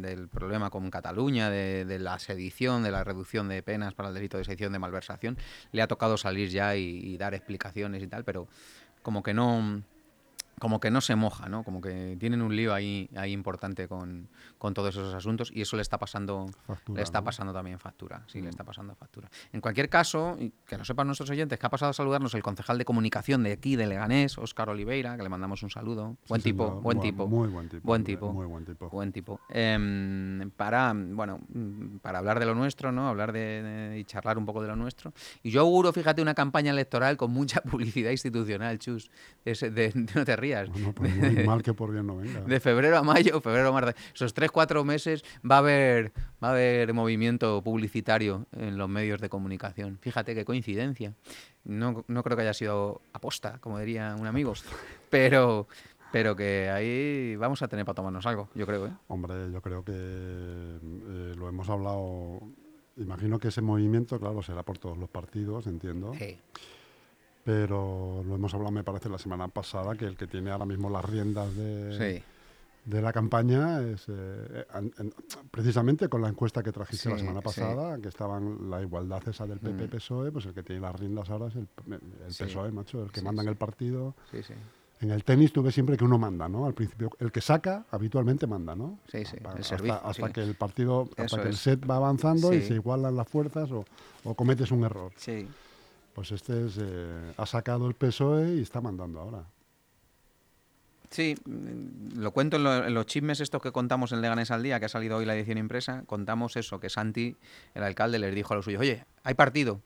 [0.00, 4.14] del problema con Cataluña, de, de la sedición, de la reducción de penas para el
[4.14, 5.36] delito de sedición, de malversación,
[5.72, 8.46] le ha tocado salir ya y dar explicaciones y tal, pero
[9.02, 9.82] como que no
[10.62, 11.64] como que no se moja, ¿no?
[11.64, 15.74] Como que tienen un lío ahí, ahí importante con, con todos esos asuntos y eso
[15.74, 17.24] le está pasando Factura, le está ¿no?
[17.24, 19.28] pasando también factura, sí, le está pasando factura.
[19.52, 22.78] En cualquier caso, que lo sepan nuestros oyentes, que ha pasado a saludarnos el concejal
[22.78, 26.16] de comunicación de aquí, de Leganés, Óscar Oliveira, que le mandamos un saludo.
[26.28, 27.26] Buen tipo, buen tipo.
[27.26, 27.82] Muy buen tipo.
[27.84, 28.32] Buen hombre, tipo.
[28.32, 28.88] Muy buen tipo.
[28.88, 29.40] Buen tipo.
[29.48, 33.08] Em, para, bueno, mm, para hablar de lo nuestro, ¿no?
[33.08, 35.12] Hablar de, de- y charlar un poco de lo nuestro.
[35.42, 39.10] Y yo auguro, fíjate, una campaña electoral con mucha publicidad institucional, Chus.
[39.44, 40.51] De de- no te rías.
[40.70, 42.40] Bueno, pues muy mal que por bien no venga.
[42.40, 46.12] De febrero a mayo, febrero a marzo, esos tres, cuatro meses va a haber
[46.42, 49.98] va a haber movimiento publicitario en los medios de comunicación.
[50.00, 51.14] Fíjate qué coincidencia.
[51.64, 54.52] No, no creo que haya sido aposta, como diría un amigo,
[55.10, 55.68] pero
[56.12, 58.92] pero que ahí vamos a tener para tomarnos algo, yo creo, ¿eh?
[59.08, 62.40] Hombre, yo creo que eh, lo hemos hablado.
[62.98, 66.12] Imagino que ese movimiento, claro, será por todos los partidos, entiendo.
[66.18, 66.38] Sí.
[67.44, 70.88] Pero lo hemos hablado, me parece, la semana pasada, que el que tiene ahora mismo
[70.88, 72.24] las riendas de, Sí.
[72.84, 75.12] de la campaña es eh, en-
[75.50, 77.44] precisamente con la encuesta que trajiste la Sí, semana sí.
[77.44, 79.90] pasada, que estaban la igualdad esa del PP Mm.
[79.90, 81.66] PSOE, pues el que tiene las riendas ahora es el,
[82.26, 82.44] el Sí.
[82.44, 83.50] PSOE, macho, el que Sí, manda en sí.
[83.50, 84.14] el partido.
[84.30, 84.54] Sí, sí.
[85.00, 86.64] En el tenis tú ves siempre que uno manda, ¿no?
[86.64, 89.00] Al principio, el que saca habitualmente manda, ¿no?
[89.10, 90.32] Sí, sí, el hasta, servicio, hasta sí.
[90.32, 92.68] que el partido, hasta Eso que el set va avanzando y Sí.
[92.68, 93.84] se igualan las fuerzas o,
[94.22, 95.10] o cometes un error.
[95.16, 95.48] Sí.
[96.14, 99.44] Pues este es, eh, ha sacado el PSOE y está mandando ahora.
[101.10, 104.62] Sí, mm, lo cuento en, lo- en los chismes estos que contamos en Leganés al
[104.62, 107.36] Día, que ha salido hoy la edición impresa, contamos eso, que Santi,
[107.74, 109.80] el alcalde, les dijo a los suyos, oye, hay partido.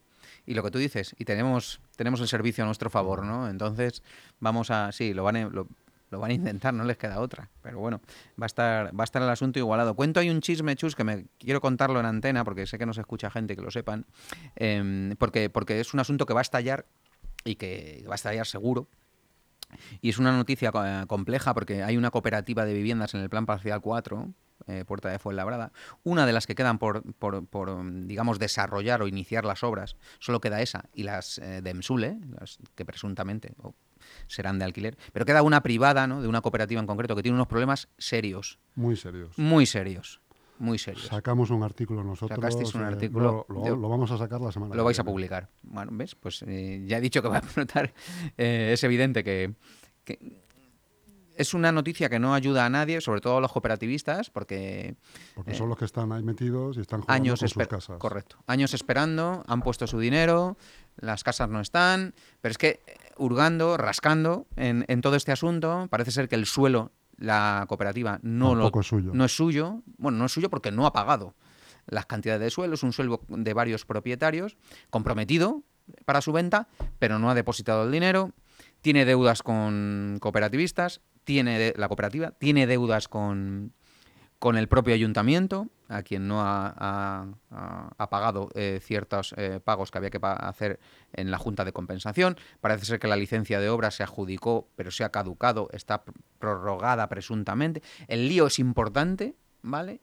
[0.47, 3.49] Y lo que tú dices, y tenemos, tenemos el servicio a nuestro favor, ¿no?
[3.49, 4.03] Entonces,
[4.39, 5.51] vamos a, sí, lo van a,
[6.11, 7.51] lo van a intentar, no les queda otra.
[7.63, 8.01] Pero bueno,
[8.41, 9.95] va a estar, va a estar el asunto igualado.
[9.95, 12.95] Cuento hay un chisme, Chus, que me quiero contarlo en antena, porque sé que no
[12.95, 14.07] se escucha gente que lo sepan,
[14.55, 16.87] em, porque, porque es un asunto que va a estallar
[17.45, 18.89] y que va a estallar seguro.
[20.01, 23.47] Y es una noticia eh, compleja porque hay una cooperativa de viviendas en el Plan
[23.47, 24.33] Parcial 4,
[24.69, 25.73] eh, Puerta de Fuenlabrada.
[26.05, 30.63] Una de las que quedan por, por, digamos, desarrollar o iniciar las obras, solo queda
[30.63, 33.55] esa y las eh, de Emsule, las que presuntamente
[34.29, 34.97] serán de alquiler.
[35.13, 36.23] Pero queda una privada, ¿no?
[36.23, 39.37] de una cooperativa en concreto, que tiene unos problemas serios, Muy serios.
[39.39, 40.21] muy serios,
[40.59, 41.07] muy serios.
[41.07, 42.37] Sacamos un artículo nosotros.
[42.37, 43.47] Sacasteis un eh, artículo.
[43.49, 45.49] Lo, lo- Yo- lo vamos a sacar la semana Lo que vais a publicar.
[45.63, 46.15] Bueno, ¿ves?
[46.15, 47.93] Pues eh, ya he dicho que va a explotar.
[48.39, 49.55] Eh, es evidente que,
[50.05, 50.46] que
[51.37, 54.97] es una noticia que no ayuda a nadie, sobre todo a los cooperativistas, porque
[55.35, 57.99] Porque eh, son los que están ahí metidos y están jugando años con sus casas.
[57.99, 60.57] correcto años esperando han puesto su dinero
[60.97, 65.87] las casas no están pero es que eh, hurgando rascando en, en todo este asunto
[65.91, 69.13] parece ser que el suelo la cooperativa no lo es suyo.
[69.15, 71.35] no es suyo bueno no es suyo porque no ha pagado
[71.87, 74.57] las cantidades de suelo es un suelo de varios propietarios
[74.91, 75.63] comprometido
[76.05, 76.69] para su venta
[76.99, 78.33] pero no ha depositado el dinero
[78.83, 83.75] tiene deudas con cooperativistas tiene la cooperativa tiene deudas con
[84.39, 87.27] con el propio ayuntamiento, a quien no ha,
[88.11, 90.79] pagado eh, ciertos eh, pagos que había que hacer
[91.15, 92.37] en la Junta de Compensación.
[92.61, 96.13] Parece ser que la licencia de obra se adjudicó, pero se ha caducado, está pr-
[96.39, 97.83] prorrogada presuntamente.
[98.09, 100.01] El lío es importante, ¿vale?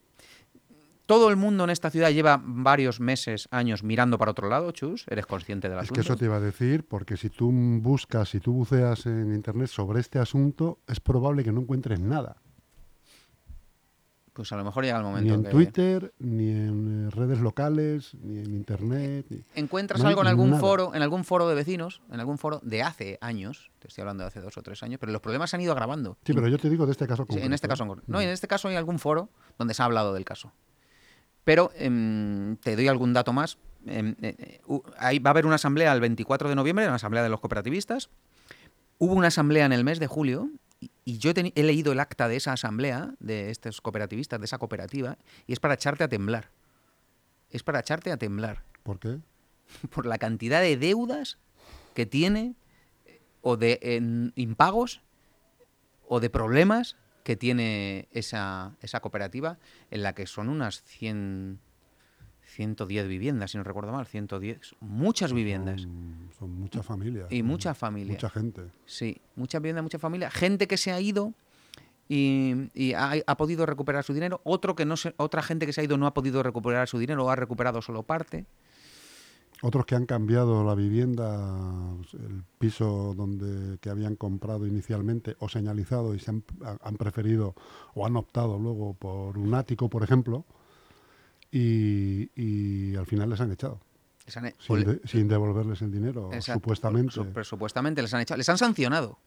[1.05, 5.05] Todo el mundo en esta ciudad lleva varios meses, años mirando para otro lado, Chus.
[5.09, 5.95] ¿Eres consciente del Es asunto?
[5.95, 9.67] que eso te iba a decir, porque si tú buscas, si tú buceas en internet
[9.67, 12.37] sobre este asunto, es probable que no encuentres nada.
[14.31, 15.49] Pues a lo mejor llega el Ni momento en que...
[15.51, 19.27] Twitter, ni en eh, redes locales, ni en internet.
[19.29, 20.59] ni- encuentras No algo en algún nada.
[20.61, 24.23] foro, en algún foro de vecinos, en algún foro de hace años, te estoy hablando
[24.23, 26.17] de hace dos o tres años, pero los problemas se han ido agravando.
[26.25, 28.11] Sí, pero yo te digo de este caso Sí, en este caso, en concreto.
[28.11, 30.51] no, en este caso hay algún foro donde se ha hablado del caso.
[31.43, 33.57] Pero em, te doy algún dato más.
[33.85, 34.61] Em, eh, eh,
[34.97, 38.09] ahí va a haber una asamblea el 24 de noviembre, una asamblea de los cooperativistas.
[38.97, 40.49] Hubo una asamblea en el mes de julio
[41.05, 45.17] y, yo he, leído el acta de esa asamblea, de estos cooperativistas, de esa cooperativa,
[45.47, 46.49] y es para echarte a temblar.
[47.49, 49.19] Es para echarte a temblar ¿Por qué?
[49.93, 51.37] por la cantidad de deudas
[51.93, 52.55] que tiene
[53.05, 55.01] eh, o de impagos
[56.07, 59.57] o de problemas que tiene esa, esa cooperativa
[59.91, 61.59] en la que son unas 100,
[62.41, 67.31] 110 viviendas, si no recuerdo mal, 110, muchas viviendas Son, son muchas familias.
[67.31, 67.47] y ¿no?
[67.47, 68.13] mucha familia.
[68.13, 68.63] Mucha gente.
[68.85, 71.33] Sí, muchas viviendas, mucha familia, gente que se ha ido
[72.09, 75.73] y, y ha, ha podido recuperar su dinero, otro que no se, otra gente que
[75.73, 78.45] se ha ido no ha podido recuperar su dinero o ha recuperado solo parte.
[79.65, 86.13] Otros que han cambiado la vivienda, el piso donde que habían comprado inicialmente o señalizado
[86.15, 86.43] y se han,
[86.81, 87.55] han preferido
[87.95, 90.43] o han optado luego por un ático, por ejemplo,
[91.49, 93.79] y, y al final les han echado,
[94.25, 96.59] Les han- o sin, de- sin devolverles el dinero, Exacto.
[96.59, 97.11] supuestamente.
[97.13, 99.17] Su- supuestamente les han echado, les han sancionado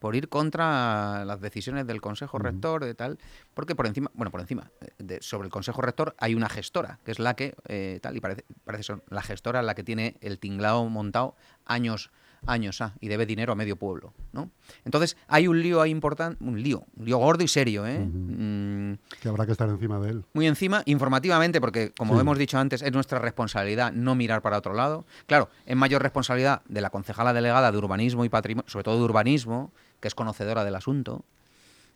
[0.00, 2.38] por ir contra las decisiones del Consejo.
[2.38, 3.18] Rector de tal,
[3.54, 6.98] porque por encima, bueno, por encima, eh, de- sobre el Consejo Rector hay una gestora,
[7.04, 10.16] que es la que eh, tal, y parece, parece ser la gestora la que tiene
[10.22, 11.36] el tinglao montado
[11.66, 12.10] años,
[12.46, 14.50] años ah, y debe dinero a medio pueblo, ¿no?
[14.86, 17.98] Entonces hay un lío ahí importante, un lío, un lío gordo y serio, ¿eh?
[17.98, 20.24] Mm, que habrá que estar encima de él.
[20.32, 22.20] muy encima, informativamente, porque como Sí.
[22.22, 25.04] hemos dicho antes, es nuestra responsabilidad no mirar para otro lado.
[25.26, 29.04] Claro, es mayor responsabilidad de la concejala delegada de urbanismo y patrimonio, sobre todo de
[29.04, 31.24] urbanismo, que es conocedora del asunto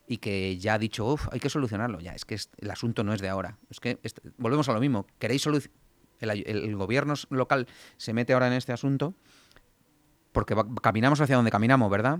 [0.07, 1.99] y que ya ha dicho, uff, hay que solucionarlo.
[1.99, 3.57] Ya, es que el asunto no es de ahora.
[3.69, 5.05] Es que est- volvemos a lo mismo.
[5.19, 5.79] ¿Queréis solucionar?
[6.19, 9.13] El, gobierno local se mete ahora en este asunto
[10.31, 12.19] porque va- caminamos hacia donde caminamos, ¿verdad?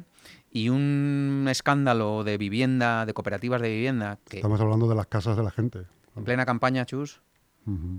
[0.51, 5.35] Y un escándalo de vivienda, de cooperativas de vivienda, que Estamos hablando de las casas
[5.37, 5.85] de la gente.
[6.15, 7.21] en plena campaña, Chus,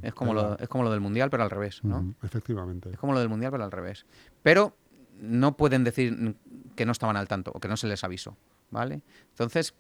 [0.03, 2.15] es como, lo, es como lo del Mundial, pero al revés, ¿no?
[2.23, 2.91] Efectivamente.
[2.93, 4.07] Es como lo del Mundial, pero al revés.
[4.43, 4.77] Pero
[5.21, 6.37] no pueden decir
[6.75, 8.37] que no estaban al tanto o que no se les avisó,
[8.71, 9.03] ¿vale?
[9.31, 9.75] Entonces,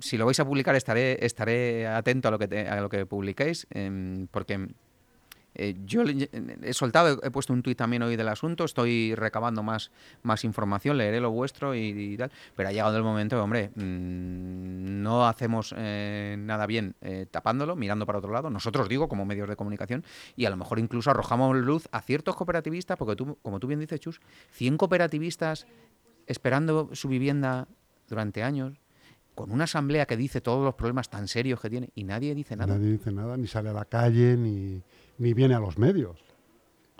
[0.00, 3.66] si lo vais a publicar estaré, estaré atento a lo que, a lo que publiquéis,
[3.70, 4.68] em, porque
[5.58, 9.90] eh, yo he soltado, he puesto un tuit también hoy del asunto, estoy recabando más,
[10.22, 15.26] más información, leeré lo vuestro y, tal, pero ha llegado el momento, hombre, mm, no
[15.26, 19.56] hacemos eh, nada bien eh, tapándolo, mirando para otro lado, nosotros digo, como medios de
[19.56, 20.04] comunicación,
[20.36, 23.80] y a lo mejor incluso arrojamos luz a ciertos cooperativistas, porque tú, como tú bien
[23.80, 24.20] dices, Chus,
[24.52, 25.66] 100 cooperativistas
[26.28, 27.66] esperando su vivienda
[28.08, 28.80] durante años,
[29.34, 32.54] con una asamblea que dice todos los problemas tan serios que tiene y nadie dice
[32.54, 32.74] nada.
[32.74, 34.82] Nadie dice nada, ni sale a la calle, ni,
[35.18, 36.18] ni viene a los medios,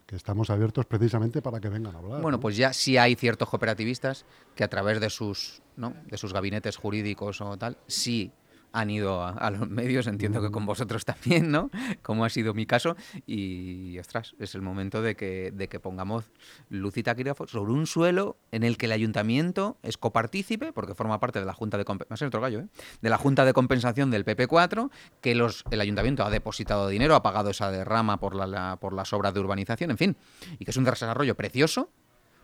[0.07, 2.23] que estamos abiertos precisamente para que vengan a hablar.
[2.23, 5.95] Bueno, pues ya sí hay ciertos cooperativistas que a través de sus, ¿no?
[6.07, 8.33] de sus gabinetes jurídicos o tal, sí
[8.73, 11.71] han ido a, los medios, entiendo que con vosotros también, ¿no?
[12.03, 12.97] Como ha sido mi caso.
[13.27, 16.25] Y, ostras, es el momento de que, de que pongamos
[16.69, 21.21] luz y taquígrafo sobre un suelo en el que el ayuntamiento es copartícipe, porque forma
[21.21, 22.69] parte de la Junta de Compensación, otro gallo, ¿eh?
[23.01, 27.23] de la Junta de Compensación del PP4, que los, el ayuntamiento ha depositado dinero, ha
[27.23, 30.17] pagado esa derrama por, la, por las obras de urbanización, en fin,
[30.59, 31.91] y que es un desarrollo precioso,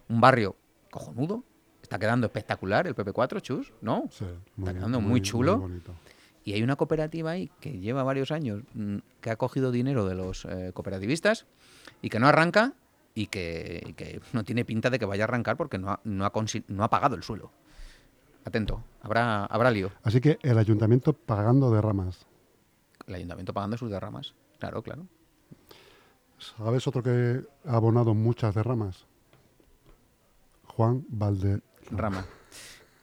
[0.09, 0.57] un barrio
[0.91, 1.45] cojonudo,
[1.85, 4.05] Está quedando espectacular el PP4, Chus, ¿no?
[4.11, 4.25] Sí,
[4.59, 5.69] Está quedando muy, chulo.
[6.45, 10.15] Y hay una cooperativa ahí que lleva varios años, mm, que ha cogido dinero de
[10.15, 11.47] los eh, cooperativistas
[12.03, 12.75] y que no arranca
[13.15, 16.25] y que, no tiene pinta de que vaya a arrancar porque no ha, no
[16.85, 17.51] ha, pagado el suelo.
[18.45, 19.91] Atento, habrá, habrá lío.
[20.03, 22.27] Así que el ayuntamiento pagando derramas.
[23.07, 25.07] El ayuntamiento pagando sus derramas, claro, claro.
[26.39, 29.07] ¿Sabes otro que ha abonado muchas derramas?
[30.67, 32.27] Juan Valderrama.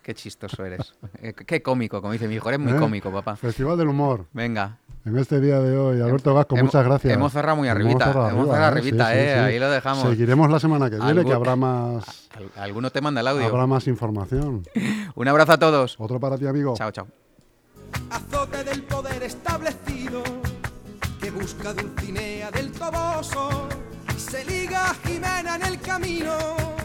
[0.01, 0.93] Qué chistoso eres.
[1.23, 2.49] Eh, qué cómico, como dice mi hijo.
[2.49, 2.77] Eres muy ¿Eh?
[2.77, 3.35] cómico, papá.
[3.35, 4.25] Festival del Humor.
[4.33, 4.79] Venga.
[5.05, 7.13] En este día de hoy, Alberto Gasco, muchas gracias.
[7.13, 8.05] Hemos cerrado muy arribita.
[8.29, 9.39] Hemos cerrado, arribita, ¿eh?
[9.39, 10.09] Ahí lo dejamos.
[10.09, 12.29] Seguiremos la semana que viene, que habrá más...
[12.55, 13.45] Alguno te manda el audio.
[13.45, 14.63] Habrá más información.
[15.15, 15.95] Un abrazo a todos.
[15.99, 16.73] Otro para ti, amigo.
[16.75, 17.07] Chao, chao.
[18.09, 20.23] Azote del poder establecido
[21.21, 23.69] que busca Dulcinea del Toboso
[24.31, 26.80] se liga a Jimena en el camino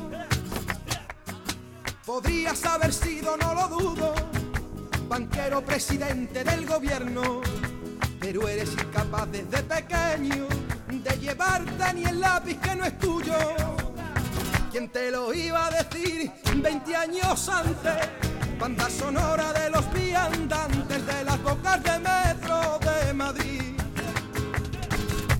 [2.07, 4.15] Podrías haber sido, no lo dudo,
[5.09, 7.41] banquero presidente del gobierno,
[8.21, 10.47] pero eres incapaz desde pequeño
[10.87, 13.35] de llevarte ni el lápiz que no es tuyo.
[14.71, 18.09] ¿Quién te lo iba a decir 20 años antes?
[18.61, 23.81] Banda sonora de los viandantes de las bocas de metro de Madrid.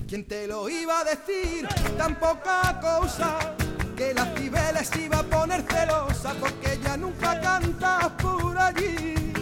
[0.05, 1.65] ¿Quién te lo iba a decir?
[1.97, 3.55] Tan poca cosa
[3.97, 9.36] que la Cibeles iba a poner celosa porque ella nunca canta por allí.